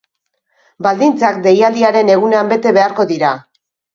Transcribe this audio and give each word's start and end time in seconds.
Baldintzak 0.85 1.37
deialdiaren 1.43 2.11
egunean 2.15 2.51
bete 2.53 2.75
beharko 2.79 3.09
dira. 3.15 3.37